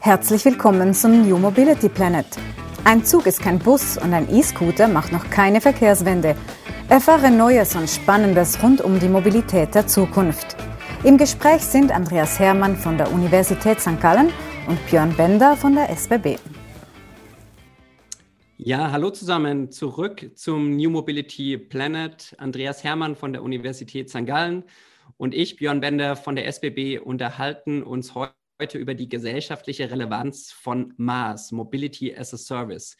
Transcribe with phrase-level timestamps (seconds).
[0.00, 2.26] Herzlich willkommen zum New Mobility Planet.
[2.84, 6.36] Ein Zug ist kein Bus und ein E-Scooter macht noch keine Verkehrswende.
[6.88, 10.56] Erfahre Neues und Spannendes rund um die Mobilität der Zukunft.
[11.04, 14.00] Im Gespräch sind Andreas Hermann von der Universität St.
[14.00, 14.32] Gallen
[14.66, 16.38] und Björn Bender von der SBB.
[18.56, 19.70] Ja, hallo zusammen.
[19.70, 22.34] Zurück zum New Mobility Planet.
[22.38, 24.26] Andreas Hermann von der Universität St.
[24.26, 24.64] Gallen
[25.16, 30.50] und ich, Björn Bender von der SBB, unterhalten uns heute heute über die gesellschaftliche Relevanz
[30.50, 32.96] von MaaS, Mobility as a Service.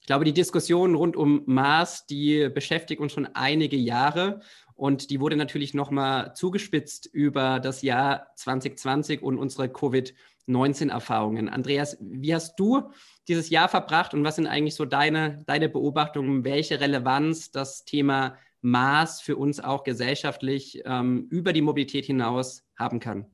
[0.00, 4.40] Ich glaube, die Diskussion rund um MaaS, die beschäftigt uns schon einige Jahre
[4.76, 11.48] und die wurde natürlich nochmal zugespitzt über das Jahr 2020 und unsere Covid-19-Erfahrungen.
[11.48, 12.90] Andreas, wie hast du
[13.26, 18.38] dieses Jahr verbracht und was sind eigentlich so deine, deine Beobachtungen, welche Relevanz das Thema
[18.62, 23.26] Maß für uns auch gesellschaftlich ähm, über die Mobilität hinaus haben kann?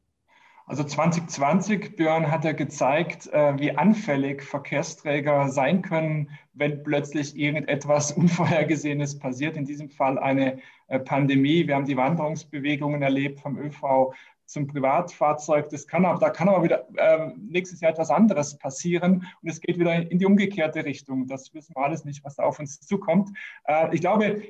[0.68, 8.10] Also 2020, Björn, hat er gezeigt, äh, wie anfällig Verkehrsträger sein können, wenn plötzlich irgendetwas
[8.16, 9.56] Unvorhergesehenes passiert.
[9.56, 11.68] In diesem Fall eine äh, Pandemie.
[11.68, 14.12] Wir haben die Wanderungsbewegungen erlebt vom ÖV
[14.46, 15.68] zum Privatfahrzeug.
[15.68, 19.60] Das kann aber, da kann aber wieder äh, nächstes Jahr etwas anderes passieren und es
[19.60, 21.28] geht wieder in die umgekehrte Richtung.
[21.28, 23.30] Das wissen wir alles nicht, was da auf uns zukommt.
[23.66, 24.42] Äh, ich glaube,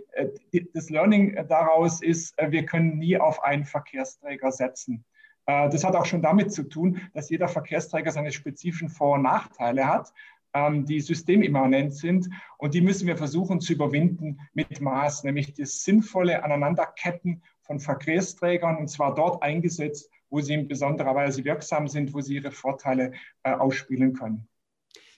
[0.72, 5.04] das Learning daraus ist, wir können nie auf einen Verkehrsträger setzen.
[5.46, 9.22] Äh, das hat auch schon damit zu tun, dass jeder Verkehrsträger seine spezifischen Vor- und
[9.22, 10.12] Nachteile hat,
[10.54, 12.28] ähm, die systemimmanent sind.
[12.58, 18.76] Und die müssen wir versuchen zu überwinden mit Maß, nämlich das sinnvolle Aneinanderketten von Verkehrsträgern
[18.76, 23.12] und zwar dort eingesetzt, wo sie in besonderer Weise wirksam sind, wo sie ihre Vorteile
[23.42, 24.48] äh, ausspielen können.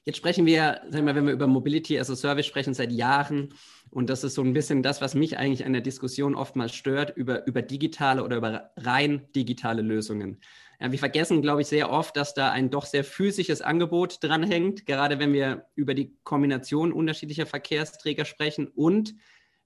[0.09, 3.53] Jetzt sprechen wir, sagen wir, wenn wir über Mobility as a Service sprechen, seit Jahren.
[3.91, 7.15] Und das ist so ein bisschen das, was mich eigentlich an der Diskussion oftmals stört,
[7.15, 10.41] über, über digitale oder über rein digitale Lösungen.
[10.81, 14.87] Ja, wir vergessen, glaube ich, sehr oft, dass da ein doch sehr physisches Angebot dranhängt,
[14.87, 18.67] gerade wenn wir über die Kombination unterschiedlicher Verkehrsträger sprechen.
[18.67, 19.15] Und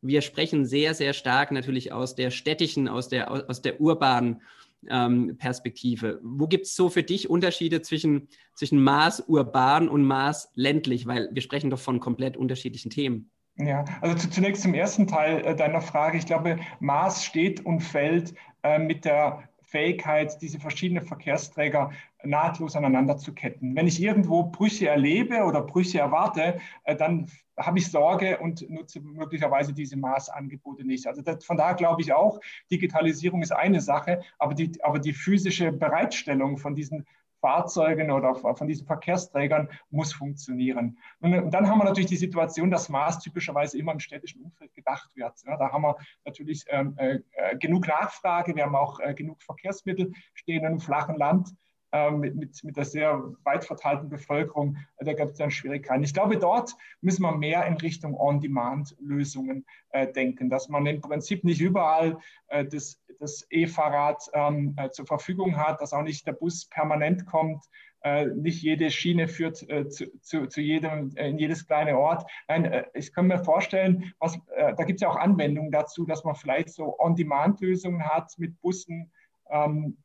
[0.01, 4.42] wir sprechen sehr, sehr stark natürlich aus der städtischen, aus der, aus der urbanen
[4.89, 6.20] ähm, Perspektive.
[6.23, 11.07] Wo gibt es so für dich Unterschiede zwischen, zwischen Maß urban und Maß ländlich?
[11.07, 13.31] Weil wir sprechen doch von komplett unterschiedlichen Themen.
[13.57, 16.17] Ja, also zunächst zum ersten Teil äh, deiner Frage.
[16.17, 21.91] Ich glaube, Maß steht und fällt äh, mit der Fähigkeit, diese verschiedenen Verkehrsträger
[22.23, 23.75] nahtlos aneinander zu ketten.
[23.75, 27.27] Wenn ich irgendwo Brüche erlebe oder Brüche erwarte, äh, dann
[27.59, 31.07] habe ich Sorge und nutze möglicherweise diese Maßangebote nicht.
[31.07, 32.39] Also das, von daher glaube ich auch,
[32.71, 37.07] Digitalisierung ist eine Sache, aber die, aber die physische Bereitstellung von diesen
[37.42, 40.97] Fahrzeugen oder von diesen Verkehrsträgern muss funktionieren.
[41.20, 45.11] Und dann haben wir natürlich die Situation, dass Maß typischerweise immer im städtischen Umfeld gedacht
[45.17, 45.35] wird.
[45.45, 50.13] Da haben wir natürlich ähm, äh, äh genug Nachfrage, wir haben auch äh, genug Verkehrsmittel
[50.35, 51.51] stehen im flachen Land.
[51.95, 56.03] Ähm, mit, mit, mit der sehr weit verteilten Bevölkerung, äh, da gibt es dann Schwierigkeiten.
[56.03, 61.45] Ich glaube, dort müssen wir mehr in Richtung On-Demand-Lösungen äh, denken, dass man im Prinzip
[61.45, 62.17] nicht überall
[62.48, 67.27] äh, das, das E-Fahrrad ähm, äh, zur Verfügung hat, dass auch nicht der Bus permanent
[67.27, 67.63] kommt,
[68.05, 72.24] äh, nicht jede Schiene führt äh, zu, zu, zu, jedem, in jedes kleine Ort.
[72.48, 76.36] Nein, ich kann mir vorstellen, was, da gibt es ja auch Anwendungen dazu, dass man
[76.36, 79.13] vielleicht so On-Demand-Lösungen hat mit Bussen,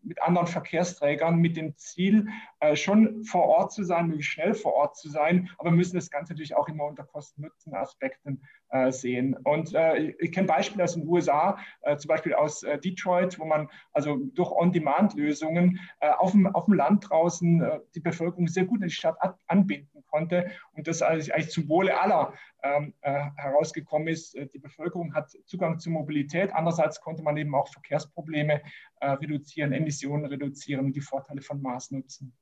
[0.02, 2.28] mit anderen Verkehrsträgern mit dem Ziel,
[2.60, 5.50] äh, schon vor Ort zu sein, möglichst schnell vor Ort zu sein.
[5.58, 9.38] Aber wir müssen das Ganze natürlich auch immer unter Kosten-Nutzen-Aspekten äh, sehen.
[9.44, 11.58] Und äh, ich kenne Beispiele aus den USA,
[11.98, 17.64] zum Beispiel aus Detroit, wo man also durch On-Demand-Lösungen auf, dem, auf dem Land draußen
[17.96, 22.34] die Bevölkerung sehr gut in die Stadt anbinden konnte und das eigentlich zum Wohle aller
[22.64, 24.38] ähm, herausgekommen ist.
[24.54, 26.54] Die Bevölkerung hat Zugang zur Mobilität.
[26.54, 28.62] Andererseits konnte man eben auch Verkehrsprobleme
[29.02, 32.34] reduzieren, Emissionen reduzieren die Vorteile von Maß nutzen.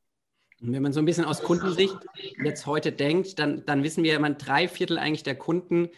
[0.61, 1.97] Und wenn man so ein bisschen aus Kundensicht
[2.43, 5.89] jetzt heute denkt, dann, dann wissen wir man drei Viertel eigentlich der Kunden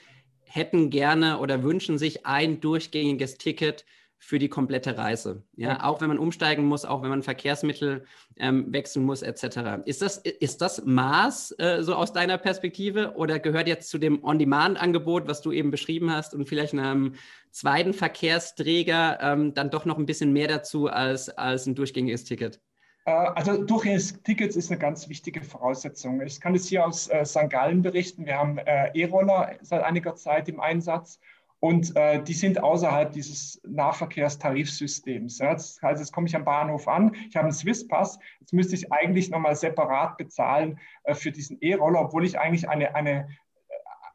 [0.42, 3.86] hätten gerne oder wünschen sich ein durchgängiges Ticket
[4.20, 5.44] für die komplette Reise.
[5.56, 8.06] Ja, auch wenn man umsteigen muss, auch wenn man Verkehrsmittel
[8.38, 9.84] ähm, wechseln muss, etc.
[9.86, 14.24] Ist das, ist das Maß äh, so aus deiner Perspektive oder gehört jetzt zu dem
[14.24, 17.14] On-Demand-Angebot, was du eben beschrieben hast und vielleicht einem
[17.52, 22.60] zweiten Verkehrsträger ähm, dann doch noch ein bisschen mehr dazu als, als ein durchgängiges Ticket?
[23.06, 26.22] Äh, also durchgängiges Tickets ist eine ganz wichtige Voraussetzung.
[26.22, 27.50] Ich kann es hier aus äh, St.
[27.50, 28.26] Gallen berichten.
[28.26, 31.20] Wir haben äh, E-Roller seit einiger Zeit im Einsatz
[31.60, 35.40] und äh, die sind außerhalb dieses Nahverkehrstarifsystems.
[35.40, 38.76] Ja, das heißt, jetzt komme ich am Bahnhof an, ich habe einen Swisspass, jetzt müsste
[38.76, 43.28] ich eigentlich nochmal separat bezahlen äh, für diesen E-Roller, obwohl ich eigentlich eine, eine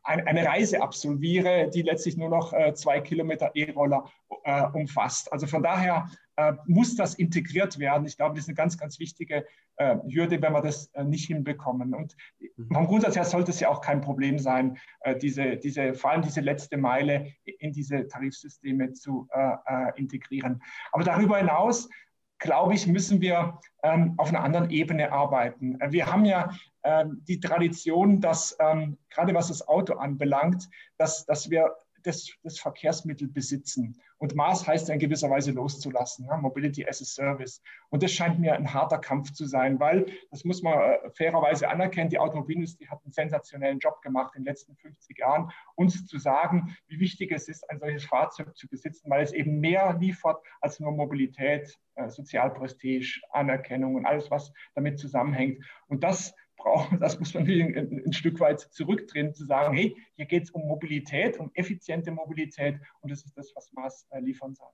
[0.04, 4.10] eine Reise absolviere, die letztlich nur noch äh, zwei Kilometer E-Roller
[4.42, 5.32] äh, umfasst.
[5.32, 6.21] Also von daher äh,
[6.66, 8.06] muss das integriert werden.
[8.06, 9.44] Ich glaube, das ist eine ganz, ganz wichtige
[9.76, 11.94] äh, Hürde, wenn wir das äh, nicht hinbekommen.
[11.94, 12.16] Und
[12.56, 12.68] mhm.
[12.72, 16.22] vom Grundsatz her sollte es ja auch kein Problem sein, äh, diese, diese, vor allem
[16.22, 20.62] diese letzte Meile in diese Tarifsysteme zu äh, äh, integrieren.
[20.92, 21.88] Aber darüber hinaus
[22.38, 25.78] glaube ich, müssen wir ähm, auf einer anderen Ebene arbeiten.
[25.90, 26.50] Wir haben ja
[26.82, 30.68] ähm, die Tradition, dass ähm, gerade was das Auto anbelangt,
[30.98, 34.00] dass, dass wir das, das Verkehrsmittel besitzen.
[34.18, 37.62] Und Maß heißt in gewisser Weise loszulassen, ja, Mobility as a Service.
[37.90, 41.68] Und das scheint mir ein harter Kampf zu sein, weil, das muss man äh, fairerweise
[41.68, 46.18] anerkennen, die Automobilindustrie hat einen sensationellen Job gemacht in den letzten 50 Jahren, uns zu
[46.18, 50.40] sagen, wie wichtig es ist, ein solches Fahrzeug zu besitzen, weil es eben mehr liefert
[50.60, 55.64] als nur Mobilität, äh, Sozialprestige, Anerkennung und alles, was damit zusammenhängt.
[55.88, 60.26] Und das brauchen, das muss man ein, ein Stück weit zurückdrehen, zu sagen, hey, hier
[60.26, 64.54] geht es um Mobilität, um effiziente Mobilität und das ist das, was Mars äh, liefern
[64.54, 64.68] soll.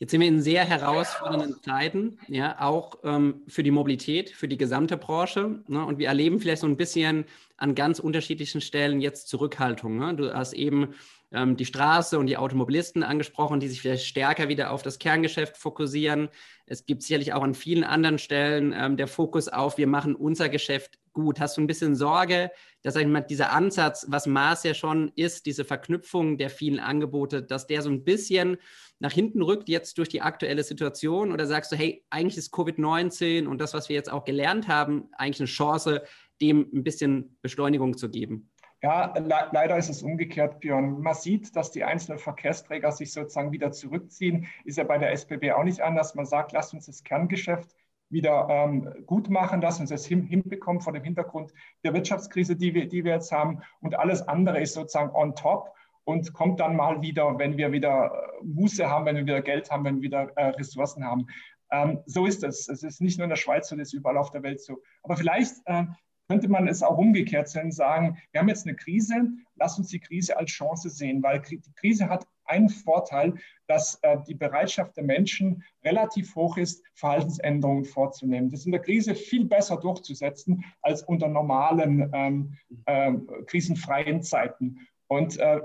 [0.00, 4.56] Jetzt sind wir in sehr herausfordernden Zeiten, ja, auch ähm, für die Mobilität, für die
[4.56, 5.62] gesamte Branche.
[5.68, 5.84] Ne?
[5.84, 7.26] Und wir erleben vielleicht so ein bisschen
[7.58, 9.98] an ganz unterschiedlichen Stellen jetzt Zurückhaltung.
[9.98, 10.14] Ne?
[10.14, 10.94] Du hast eben
[11.32, 15.58] ähm, die Straße und die Automobilisten angesprochen, die sich vielleicht stärker wieder auf das Kerngeschäft
[15.58, 16.30] fokussieren.
[16.64, 20.48] Es gibt sicherlich auch an vielen anderen Stellen ähm, der Fokus auf, wir machen unser
[20.48, 21.40] Geschäft gut.
[21.40, 22.50] Hast du ein bisschen Sorge,
[22.82, 26.80] dass sag ich mal, dieser Ansatz, was Mars ja schon ist, diese Verknüpfung der vielen
[26.80, 28.58] Angebote, dass der so ein bisschen
[28.98, 31.32] nach hinten rückt jetzt durch die aktuelle Situation?
[31.32, 35.08] Oder sagst du, hey, eigentlich ist Covid-19 und das, was wir jetzt auch gelernt haben,
[35.12, 36.02] eigentlich eine Chance,
[36.40, 38.50] dem ein bisschen Beschleunigung zu geben?
[38.82, 41.00] Ja, le leider ist es umgekehrt, Björn.
[41.02, 44.46] Man sieht, dass die einzelnen Verkehrsträger sich sozusagen wieder zurückziehen.
[44.64, 46.14] Ist ja bei der SBB auch nicht anders.
[46.14, 47.76] Man sagt, lasst uns das Kerngeschäft
[48.10, 51.52] wieder ähm, gut machen, lass uns das hin, hinbekommen vor dem Hintergrund
[51.84, 53.60] der Wirtschaftskrise, die wir, die wir jetzt haben.
[53.80, 55.72] Und alles andere ist sozusagen on top
[56.04, 59.70] und kommt dann mal wieder, wenn wir wieder äh, Muße haben, wenn wir wieder Geld
[59.70, 61.26] haben, wenn wir wieder äh, Ressourcen haben.
[61.70, 62.68] Ähm, so ist es.
[62.68, 64.82] Es ist nicht nur in der Schweiz so, das ist überall auf der Welt so.
[65.02, 65.84] Aber vielleicht äh,
[66.28, 70.00] könnte man es auch umgekehrt sehen sagen, wir haben jetzt eine Krise, lass uns die
[70.00, 73.34] Krise als Chance sehen, weil die Krise hat einen Vorteil,
[73.66, 78.50] dass äh, die Bereitschaft der Menschen relativ hoch ist, Verhaltensänderungen vorzunehmen.
[78.50, 82.56] Das ist in der Krise viel besser durchzusetzen als unter normalen ähm,
[82.86, 83.12] äh,
[83.46, 84.86] krisenfreien Zeiten.
[85.06, 85.60] Und äh,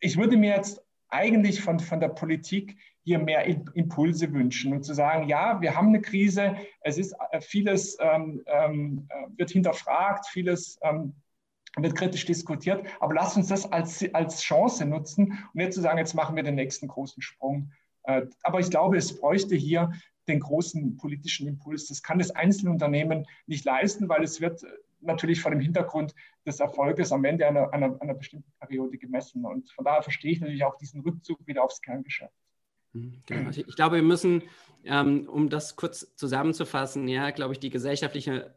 [0.00, 4.94] ich würde mir jetzt eigentlich von, von der Politik hier mehr Impulse wünschen und zu
[4.94, 10.26] sagen, ja, wir haben eine Krise, es ist äh, vieles ähm, ähm, äh, wird hinterfragt,
[10.26, 11.14] vieles ähm,
[11.82, 15.98] wird kritisch diskutiert, aber lasst uns das als, als Chance nutzen und nicht zu sagen,
[15.98, 17.72] jetzt machen wir den nächsten großen Sprung.
[18.04, 19.92] Äh, aber ich glaube, es bräuchte hier
[20.28, 21.88] den großen politischen Impuls.
[21.88, 24.64] Das kann das Einzelunternehmen nicht leisten, weil es wird
[25.00, 26.14] natürlich vor dem Hintergrund
[26.46, 29.44] des Erfolges am Ende einer, einer, einer bestimmten Periode gemessen.
[29.44, 32.32] Und von daher verstehe ich natürlich auch diesen Rückzug wieder aufs Kerngeschäft.
[32.92, 33.46] Mhm, genau.
[33.48, 34.42] Also ich glaube, wir müssen,
[34.84, 38.54] ähm, um das kurz zusammenzufassen, ja, glaube ich, die gesellschaftliche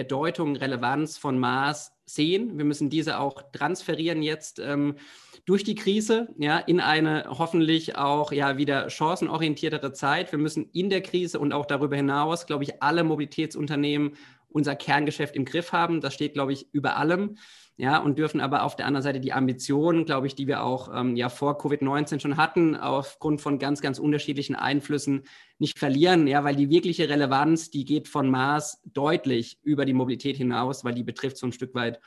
[0.00, 2.56] Bedeutung, Relevanz von Maß sehen.
[2.56, 4.96] Wir müssen diese auch transferieren jetzt ähm,
[5.44, 10.32] durch die Krise, ja, in eine hoffentlich auch ja wieder chancenorientiertere Zeit.
[10.32, 14.12] Wir müssen in der Krise und auch darüber hinaus, glaube ich, alle Mobilitätsunternehmen
[14.50, 16.00] unser Kerngeschäft im Griff haben.
[16.00, 17.36] Das steht, glaube ich, über allem.
[17.76, 20.90] Ja, und dürfen aber auf der anderen Seite die Ambitionen, glaube ich, die wir auch
[20.94, 25.22] ähm, ja vor Covid-19 schon hatten, aufgrund von ganz, ganz unterschiedlichen Einflüssen
[25.58, 26.26] nicht verlieren.
[26.26, 30.92] Ja, weil die wirkliche Relevanz, die geht von Maß deutlich über die Mobilität hinaus, weil
[30.92, 32.00] die betrifft so ein Stück weit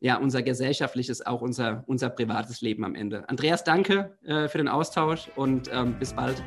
[0.00, 3.28] ja, unser gesellschaftliches, auch unser, unser privates Leben am Ende.
[3.28, 6.42] Andreas, danke äh, für den Austausch und ähm, bis bald.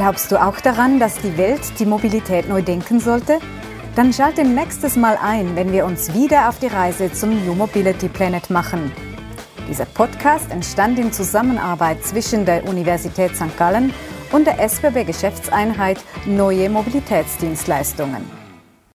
[0.00, 3.38] Glaubst du auch daran, dass die Welt die Mobilität neu denken sollte?
[3.96, 8.08] Dann schalte nächstes Mal ein, wenn wir uns wieder auf die Reise zum New Mobility
[8.08, 8.90] Planet machen.
[9.68, 13.54] Dieser Podcast entstand in Zusammenarbeit zwischen der Universität St.
[13.58, 13.92] Gallen
[14.32, 18.39] und der SBB Geschäftseinheit Neue Mobilitätsdienstleistungen.